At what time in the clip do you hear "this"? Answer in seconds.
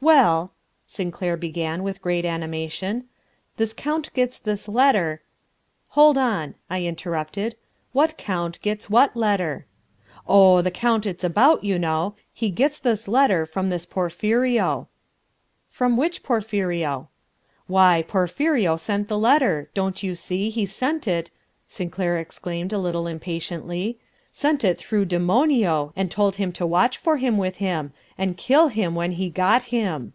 3.56-3.72, 4.38-4.68, 12.78-13.08, 13.70-13.84